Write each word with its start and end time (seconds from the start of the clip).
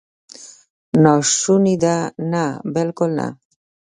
ناشونې 1.03 1.75
ده؟ 1.83 1.95
نه، 2.31 2.43
بالکل 2.73 3.11
نه! 3.19 3.27